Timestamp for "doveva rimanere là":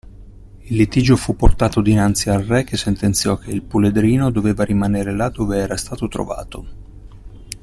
4.31-5.29